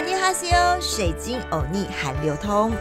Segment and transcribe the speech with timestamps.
[0.00, 2.72] 阿尼哈西欧，水晶欧尼韩流通。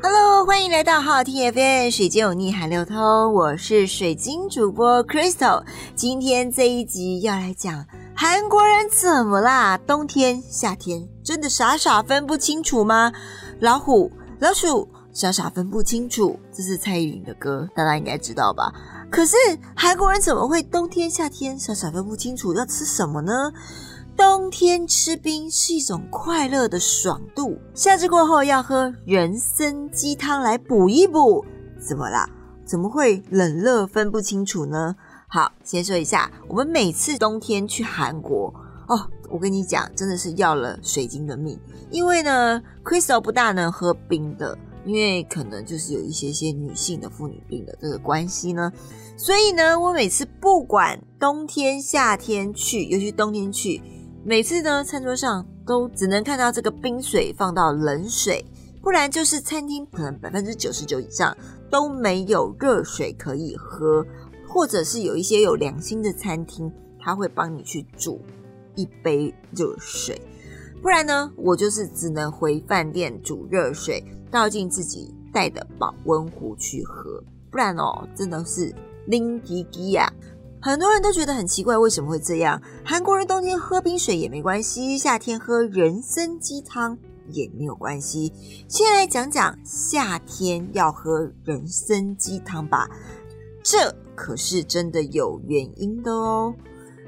[0.00, 5.62] Hello，欢迎来到好听 FM 水晶欧尼韩流通，我是水晶主播 Crystal。
[5.94, 7.84] 今天这一集要来讲
[8.16, 9.76] 韩国人怎么啦？
[9.76, 13.12] 冬天、夏天真的傻傻分不清楚吗？
[13.60, 18.72] 老虎、老鼠，傻傻分不清楚，这是蔡依林的歌，大家应该知道吧？
[19.10, 19.36] 可是
[19.74, 23.52] 韩国人怎么会冬天、夏天傻傻分不清楚要吃什么呢？
[24.16, 31.44] 冬天吃冰是一种快乐的爽度，夏至过后要喝人参鸡汤来补一补。
[31.78, 32.28] 怎么啦？
[32.64, 34.94] 怎么会冷热分不清楚呢？
[35.26, 38.54] 好，先说一下，我们每次冬天去韩国
[38.88, 41.58] 哦，我跟你讲，真的是要了水晶的命，
[41.90, 44.56] 因为呢，Crystal 不大能喝冰的。
[44.84, 48.72] 因为可能就是有一些些女性的妇女病的这个关系呢，
[49.16, 53.80] 所以呢，我每次不管冬天夏天去，尤其冬天去，
[54.24, 58.44] 每次呢餐桌上都只能看到这个冰水放到冷水，
[58.80, 61.36] 不然就是餐厅可能百分之九十九以上
[61.70, 64.04] 都没有热水可以喝，
[64.48, 68.18] 或者是有一些有良心的餐厅，他会帮你去煮
[68.76, 70.18] 一杯热水，
[70.80, 74.02] 不然呢，我就是只能回饭店煮热水。
[74.30, 78.74] 倒进自己带的保温壶去喝，不然哦，真的是
[79.06, 80.12] 拎滴滴呀！
[80.62, 82.60] 很多人都觉得很奇怪，为什么会这样？
[82.84, 86.96] 韩国人冬天喝冰水也没关系，夏天喝人参鸡汤
[87.28, 88.32] 也没有关系。
[88.68, 92.88] 先来讲讲夏天要喝人参鸡汤吧，
[93.62, 96.54] 这可是真的有原因的哦。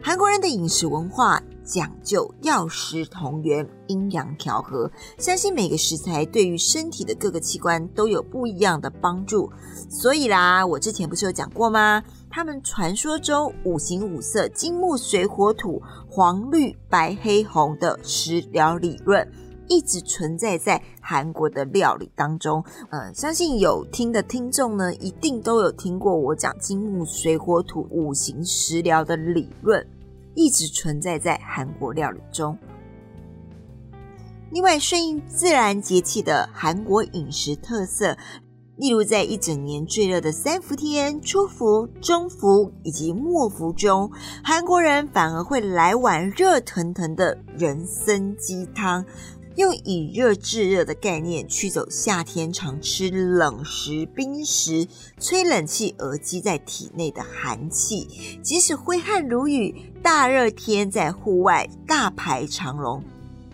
[0.02, 1.42] 韩国人的饮食文化。
[1.64, 9.50] 讲究药食同源、阴阳调和，相信每个食材对于身体的各个器官都有不一样的帮助。
[9.88, 12.02] 所以啦，我之前不是有讲过吗？
[12.30, 19.30] 他们传说中五行五色、金木水火土、黄绿白黑红的食疗理论，
[19.68, 22.64] 一直存在在韩国的料理当中。
[22.90, 29.86] 呃，相信有听的听众呢，一定都有听过我讲金木水火土五行食疗的理论。
[30.34, 32.56] 一直存在在韩国料理中。
[34.50, 38.16] 另外，顺应自然节气的韩国饮食特色，
[38.76, 44.10] 例如在一整年最热的三伏天、初伏、中伏以及末伏中，
[44.44, 49.04] 韩国人反而会来碗热腾腾的人参鸡汤。
[49.56, 54.88] 用以热制热的概念驱走夏天常吃冷食冰食、
[55.20, 58.40] 吹冷气而积在体内的寒气。
[58.42, 63.04] 即使挥汗如雨，大热天在户外大排长龙，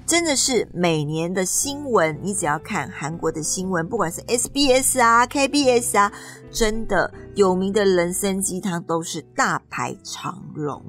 [0.07, 2.17] 真的是每年的新闻。
[2.23, 6.13] 你只要看韩国的新闻，不管是 SBS 啊、KBS 啊，
[6.51, 10.81] 真的有名的人参鸡汤都是大排长龙。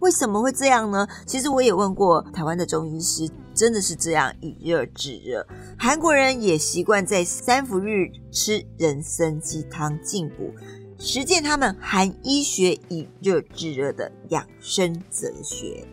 [0.00, 1.06] 为什么会这样呢？
[1.26, 5.44] 其实我也问过台湾的中医师，真的是这样以热制热。
[5.76, 10.54] 韩国人也习惯在三伏日吃人参鸡汤进补，
[10.96, 15.84] 实践他们韩医学以热制热的养生哲学。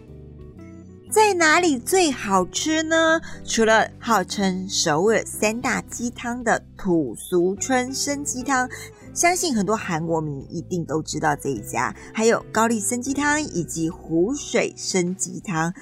[1.09, 3.19] 在哪里最好吃呢？
[3.43, 8.69] 除了号称首尔三大鸡汤的土俗春生鸡汤。
[9.13, 15.73] 相信很多韩国民一定都知道这一家，还有高丽参鸡汤以及湖水参鸡汤，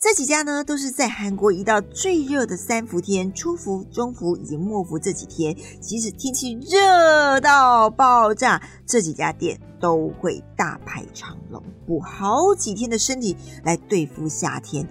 [0.00, 14.86] 这几家呢都是在韩国一到最热的三伏天，初伏、中伏以及末伏这几天，即使天气热到爆炸，这几家店都会大排长龙，补好几天的身体来对付夏天。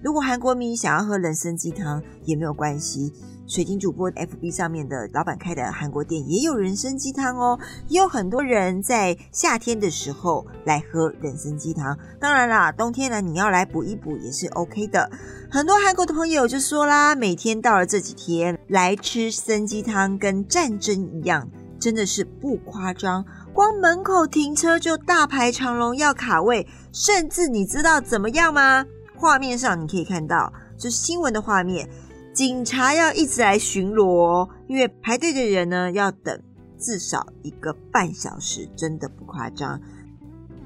[0.00, 3.12] 如果韩国民想要喝人参鸡汤也没有关系，
[3.48, 11.98] 水晶主播 FB 上面的老板开的韩国店也有人参鸡汤哦，也有很多人在夏天的时候来喝人参鸡汤。
[12.20, 15.10] 当然啦，冬天呢你要来补一补也是 OK 的。
[15.50, 21.48] 很多韩国的朋友就说啦，每天到了这几天来吃参鸡汤跟战争一样，
[21.80, 28.84] 真的是不夸张，光门口停车就大排长龙要卡位，甚至你知道怎么样吗？
[29.16, 31.88] 画面上你可以看到，就是新闻的画面，
[32.38, 36.40] 警察要一直来巡逻，因为排队的人呢要等
[36.78, 39.80] 至少一个半小时，真的不夸张。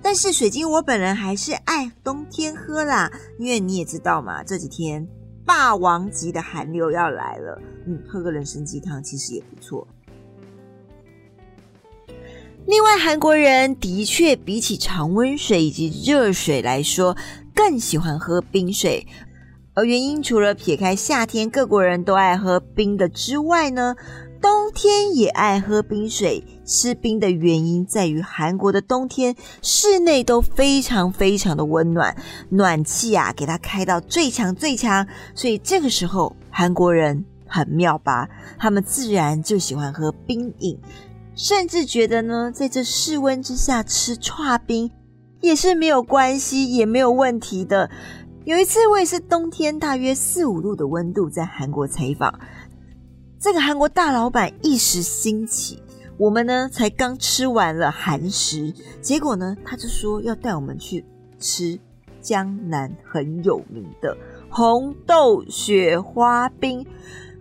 [0.02, 5.08] 但是水晶，我本人还是爱冬天喝啦，因为你也知道嘛，这几天
[5.46, 9.88] 霸王级的寒流要来了，嗯，喝个人参鸡汤其实也不错。
[12.66, 17.16] 另外，韩国人的确比起常温水以及热水来说。
[17.54, 19.06] 更喜欢喝冰水，
[19.74, 23.96] 而原因除了撇开夏天各国人都爱喝冰的之外呢，
[24.38, 26.44] 冬天也爱喝冰水。
[26.64, 32.14] 吃冰的原因在于韩国的冬天室内都非常非常的温暖，
[32.50, 38.28] 暖气啊给它开到最强最强，所以这个时候韩国人很妙吧？
[38.58, 40.78] 他们自然就喜欢喝冰饮，
[41.34, 44.90] 甚至觉得呢，在这室温之下吃串冰
[45.40, 47.90] 也是没有关系，也没有问题的。
[48.44, 52.34] 有一次我也是冬天大约四五度的温度在韩国采访，
[53.38, 55.80] 这个韩国大老板一时兴起。
[56.18, 61.04] 我们呢才刚吃完了韩食，结果呢他就说要带我们去
[61.38, 61.78] 吃
[62.20, 64.16] 江南很有名的
[64.50, 66.84] 红豆雪花冰。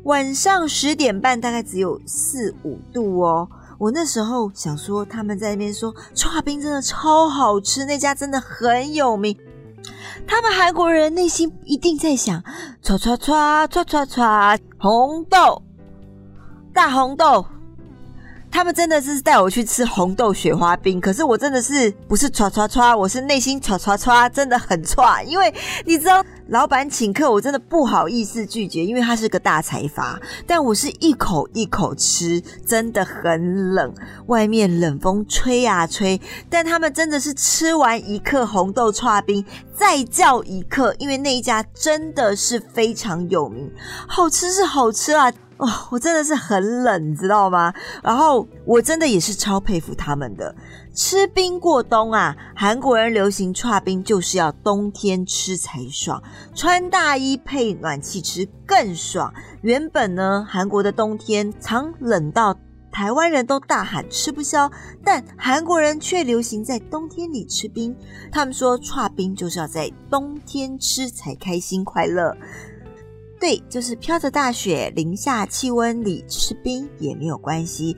[0.03, 3.49] 晚上十点半，大概只有四五度哦。
[3.79, 9.35] 我那时候想说，他们在那边说串冰真的超好吃，那家真的很有名。
[10.27, 12.41] 他们韩国人内心一定在想：
[12.83, 15.61] 唰唰唰唰唰唰，红豆，
[16.73, 17.45] 大红豆。
[18.51, 25.51] 他们真的是带我去吃红豆雪花冰，可是我真的是不是唰唰唰，我是内心唰唰唰，真的很唰，因为
[25.85, 30.19] 你知道老板请客，我真的不好意思拒绝，因为他是个大财阀。
[30.45, 33.93] 但我是一口一口吃，真的很冷，
[34.27, 36.19] 外面冷风吹啊吹，
[36.49, 39.43] 但他们真的是吃完一克红豆串冰
[39.73, 43.71] 再叫一克，因为那一家真的是非常有名，
[44.07, 45.31] 好吃是好吃啊。
[45.61, 47.71] 哦，我真的是很冷，知道吗？
[48.01, 50.55] 然后我真的也是超佩服他们的，
[50.95, 52.35] 吃冰过冬啊！
[52.55, 56.19] 韩国人流行串冰，就是要冬天吃才爽，
[56.55, 59.31] 穿大衣配暖气吃更爽。
[59.61, 62.57] 原本呢，韩国的冬天常冷到
[62.91, 64.71] 台湾人都大喊吃不消，
[65.03, 67.95] 但韩国人却流行在冬天里吃冰。
[68.31, 72.35] 他们说串冰就是要在冬天吃才开心快乐。
[73.41, 77.97] 对，就是飘着大雪、零下气温里吃冰也没有关系。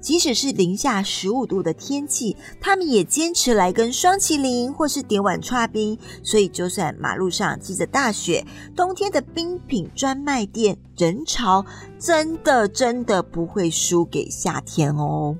[0.00, 5.96] 即使是零下十五度的天气，他们也坚持来根双麒麟或是点碗叉冰。
[6.24, 8.44] 所以，就算马路上积着大雪，
[8.74, 11.64] 冬天的冰品专卖店人潮
[11.98, 15.36] 真的真的不会输给夏天哦。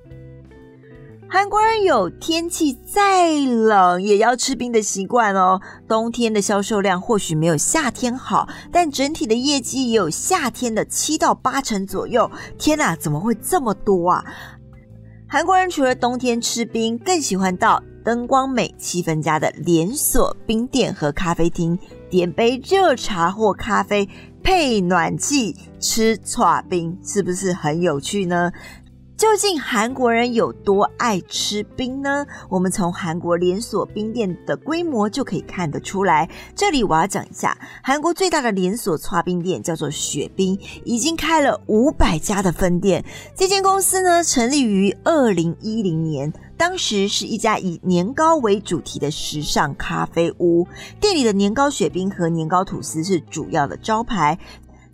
[1.32, 5.60] 韩国人有天气再冷也要吃冰的习惯哦。
[5.86, 12.28] 冬天的销售量或许没有夏天好，但整体的业绩也有夏天的七到八成左右。
[12.58, 14.24] 天哪，怎么会这么多啊？
[15.28, 21.78] 韩国人除了冬天吃冰，更喜欢到灯光美、气氛佳的连锁冰店和咖啡厅，
[22.10, 24.08] 点杯热茶或咖啡，
[24.42, 28.50] 配暖气吃搓冰，是不是很有趣呢？
[29.20, 32.26] 究竟韩国人有多爱吃冰呢？
[32.48, 36.26] 我们从韩国连锁冰店的规模就可以看得出来。
[36.56, 43.04] 这里我要讲一下，韩国最大的连锁搓冰店叫做雪冰，已经开了五百家的分店。
[43.36, 50.66] 这间公司呢，成立于二零一零年，当时是一家以年糕为主题的时尚咖啡屋，
[50.98, 54.38] 店里的年糕雪冰和年糕吐司是主要的招牌。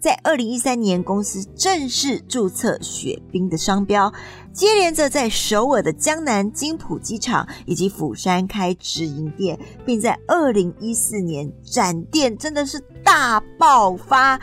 [0.07, 4.13] 在二零一三年，公司正式注册雪冰的商标，
[4.53, 14.41] 接连着在首尔的江南金浦机场以及釜山开直营店，并在二零一四年展店，真的是大爆发。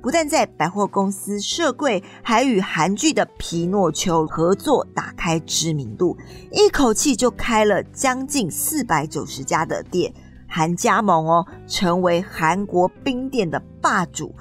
[0.00, 6.16] 不但在百货公司设柜，还与韩剧的皮诺丘合作，打开知名度，
[6.52, 10.14] 一口气就开了将近四百九十家的店，
[10.46, 14.32] 韩加盟哦，成为韩国冰店的霸主。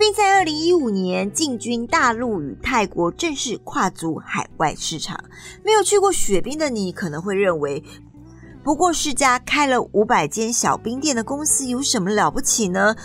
[0.00, 5.22] 并在二零一五年进军大陆与泰国，正式跨足海外市场。
[5.62, 7.84] 没有去过雪冰的你，可能会认为，
[8.64, 12.96] 不过是家开了五百间小冰店的公司，有什么了不起呢？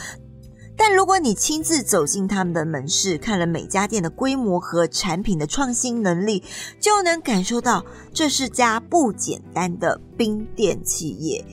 [0.77, 6.41] 但如果你亲自走进他们的门市，看了每家店的规模和产品的创新能力，
[6.79, 7.83] 就能感受到
[8.13, 11.43] 这是家不简单的冰店企业。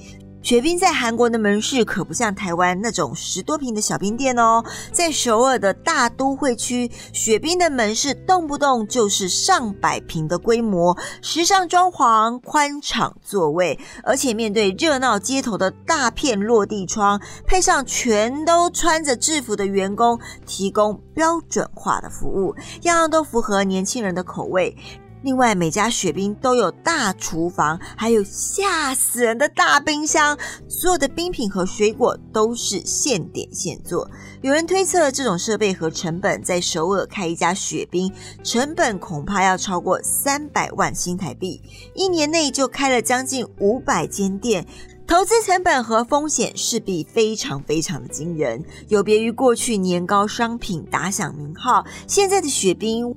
[0.42, 24.76] 雪冰在韩国的门市可不像台湾那种十多平的小冰店哦，在首尔的大都会区，雪冰的门市动不动就是上百平的规模，时尚装潢、宽敞座位，而且面对热闹街头的大片落地窗，配上全都穿着制服的员工，提供标准化的服务，样样都符合年轻人的口味。
[25.22, 30.36] 另外，每家雪冰都有大厨房，还有吓死人的大冰箱，
[30.68, 34.10] 所有的冰品和水果都是现点现做。
[34.40, 38.12] 有人推测，这种设备和成本在首尔开一家雪冰，
[38.42, 41.62] 成本恐怕要超过三百万新台币，
[41.94, 44.66] 一年内就开了将近五百间店。
[45.06, 53.14] 投资成本和风险势必非常非常的惊人，有别于过去年糕商品打响名号，现在的雪冰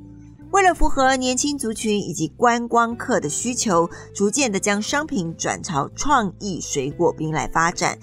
[0.55, 7.99] 为了符合年轻族群以及观光客的需求，逐渐的将商品转朝创意水果冰来发展。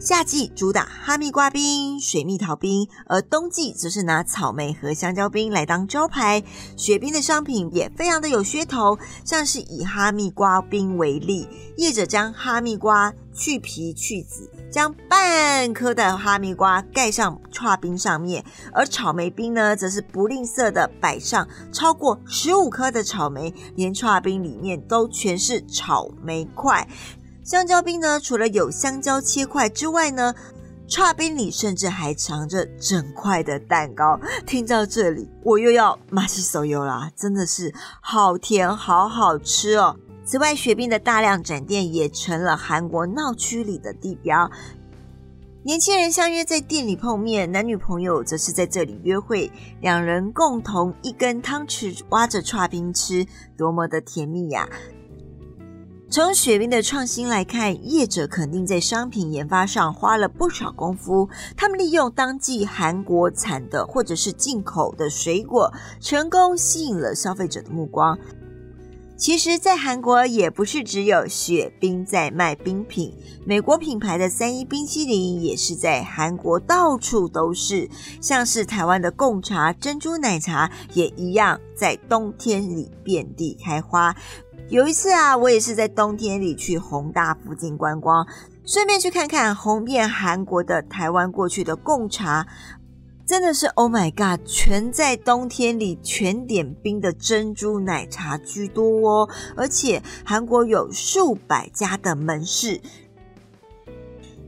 [0.00, 6.42] 夏季主打哈密瓜冰、水蜜桃冰，而冬季则是拿草莓和香蕉冰来当招牌。
[6.76, 11.46] 雪冰的商品也非常的有噱头，像是以哈密瓜冰为例，
[11.76, 26.88] 业者将哈密瓜去皮去籽，将半颗的哈密瓜盖上串冰上面，而草莓冰呢，则是不吝啬的摆上超过十五颗的草莓，连串冰里面都全是草莓块。
[27.44, 30.34] 香蕉冰呢，除了有香蕉切块之外呢，
[30.88, 34.18] 串冰里甚至还藏着整块的蛋糕。
[34.44, 39.94] 听到这里，我又要马西手游啦，真的是好甜，好好吃哦。
[40.24, 44.50] 此外，雪冰的大量展店也成了韩国闹区里的地标。
[45.62, 49.50] 年轻人相约在店里碰面，男女朋友则是在这里约会，
[49.80, 53.26] 两人共同一根汤匙挖着串冰吃，
[53.56, 54.68] 多么的甜蜜呀！
[56.10, 61.28] 从雪冰的创新来看，业者肯定在商品研发上花了不少功夫。
[61.56, 68.16] 他们利用当季韩国产的或者是进口的水果，成功吸引了消费者的目光。
[69.16, 73.14] 其实，在韩国也不是只有雪冰在卖冰品，
[73.46, 77.88] 美国品牌的三一冰淇淋也是在韩国到处都是。
[78.20, 84.14] 像是台湾的贡茶、珍珠奶茶也一样，在冬天里遍地开花。
[84.68, 88.26] 有一次啊，我也是在冬天里去宏大附近观光，
[88.66, 92.46] 顺便去看看红遍韩国的台湾过去的贡茶，
[93.26, 94.46] 真的是 Oh my God！
[94.46, 102.80] 全在冬天里全点冰的珍珠奶茶居多哦，而且韩国有数百家的门市。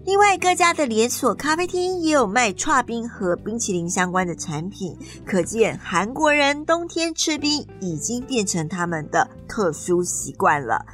[0.05, 10.85] 另外，各家的连锁咖啡厅也有卖串冰和冰淇淋相关的产品，可见韩国人冬天吃冰已经变成他们的特殊习惯了，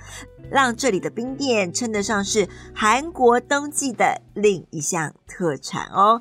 [0.49, 6.21] 让这里的冰店称得上是韩国冬季的另一项特产哦。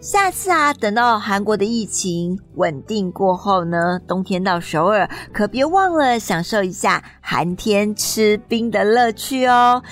[0.00, 9.82] 下次啊，等到韩国的疫情稳定过后呢，冬天到首尔可别忘了享受一下寒天吃冰的乐趣哦。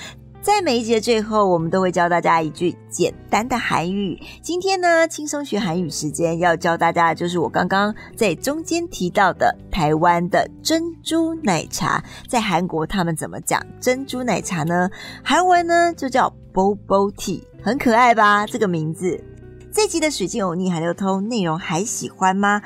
[0.41, 4.17] 在每一节最后，我们都会教大家一句简单的韩语。
[4.41, 12.01] 今天呢，轻松学韩语时间要教大家的就是我刚刚在中间提到的台湾的珍珠奶茶。
[12.29, 14.89] 在韩国他们怎么讲珍珠奶茶呢？
[15.21, 18.45] 韩文呢就叫 Bobo Tea，很可爱吧？
[18.45, 19.21] 这个名字。
[19.77, 22.63] 这集的水晶欧尼还流通内容还喜欢吗？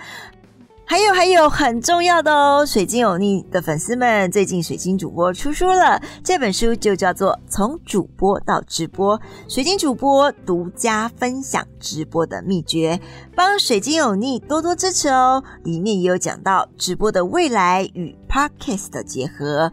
[0.86, 12.98] 还有还有很重要的哦，水晶有腻的粉丝们，最近水晶主播出书了，这本书就叫做《从主播到直播》，水晶主播独家分享直播的秘诀，
[13.36, 15.44] 帮水晶有腻多多支持哦。
[15.65, 19.70] 里面也有讲到直播的未来与 podcast 的结合。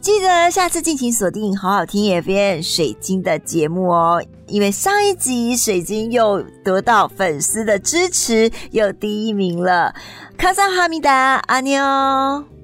[0.00, 9.94] 记得下次敬请锁定好好听 FM 水晶的节目哦，因为上一集水晶又得到粉丝的支持，又第一名了。
[10.36, 12.57] 卡萨哈米达阿妞。